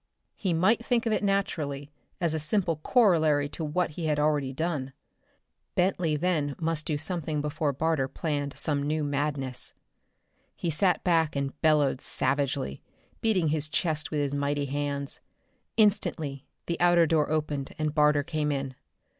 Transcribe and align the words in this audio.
He 0.35 0.51
might 0.51 0.83
think 0.83 1.05
of 1.05 1.13
it 1.13 1.23
naturally, 1.23 1.91
as 2.19 2.33
a 2.33 2.39
simple 2.39 2.77
corollary 2.77 3.47
to 3.49 3.63
what 3.63 3.91
he 3.91 4.07
had 4.07 4.17
already 4.19 4.51
done. 4.51 4.93
Bentley 5.75 6.17
then 6.17 6.55
must 6.59 6.87
do 6.87 6.97
something 6.97 7.39
before 7.39 7.71
Barter 7.71 8.07
planned 8.07 8.57
some 8.57 8.81
new 8.81 9.03
madness. 9.03 9.75
He 10.55 10.71
sat 10.71 11.03
back 11.03 11.35
and 11.35 11.53
bellowed 11.61 12.01
savagely, 12.01 12.81
beating 13.21 13.49
his 13.49 13.69
chest 13.69 14.09
with 14.09 14.21
his 14.21 14.33
mighty 14.33 14.65
hands. 14.65 15.21
Instantly 15.77 16.47
the 16.65 16.81
outer 16.81 17.05
door 17.05 17.29
opened 17.29 17.75
and 17.77 17.93
Barter 17.93 18.23
came 18.23 18.51
in. 18.51 18.73